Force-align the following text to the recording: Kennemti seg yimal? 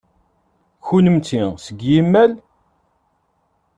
Kennemti 0.87 1.41
seg 1.65 1.79
yimal? 1.89 2.31